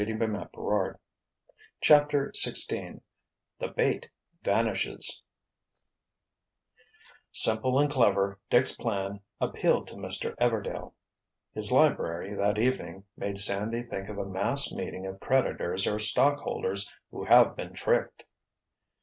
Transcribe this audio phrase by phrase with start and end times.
[0.01, 0.97] Sandy nodded quietly.
[1.79, 3.01] CHAPTER XVI
[3.59, 4.09] THE "BAIT"
[4.41, 5.21] VANISHES
[7.31, 10.33] Simple and clever, Dick's plan appealed to Mr.
[10.37, 10.93] Everdail.
[11.53, 16.91] His library, that evening, made Sandy think of a "mass meeting of creditors or stockholders
[17.11, 18.25] who have been tricked."